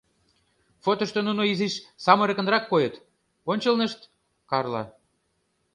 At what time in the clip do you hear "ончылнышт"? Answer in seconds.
3.51-3.99